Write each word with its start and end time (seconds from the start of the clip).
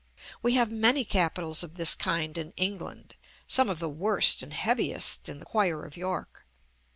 We 0.41 0.55
have 0.55 0.71
many 0.71 1.05
capitals 1.05 1.61
of 1.63 1.75
this 1.75 1.93
kind 1.93 2.35
in 2.35 2.53
England: 2.57 3.13
some 3.45 3.69
of 3.69 3.77
the 3.77 3.87
worst 3.87 4.41
and 4.41 4.51
heaviest 4.51 5.29
in 5.29 5.37
the 5.37 5.45
choir 5.45 5.85
of 5.85 5.95
York. 5.95 6.43